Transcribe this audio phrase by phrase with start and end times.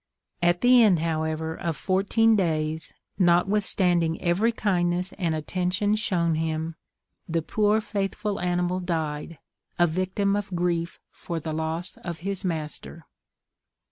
[0.41, 6.73] At the end, however, of fourteen days, notwithstanding every kindness and attention shown him,
[7.29, 9.37] the poor faithful animal died,
[9.77, 13.05] a victim of grief for the loss of his master.